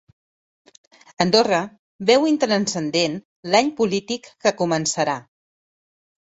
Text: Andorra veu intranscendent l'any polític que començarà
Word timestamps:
Andorra 1.25 1.59
veu 2.11 2.25
intranscendent 2.29 3.19
l'any 3.51 3.69
polític 3.83 4.31
que 4.47 4.55
començarà 4.65 5.17